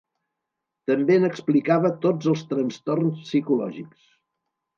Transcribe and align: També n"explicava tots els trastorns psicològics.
També 0.91 1.17
n"explicava 1.17 1.91
tots 2.07 2.31
els 2.33 2.43
trastorns 2.55 3.21
psicològics. 3.27 4.11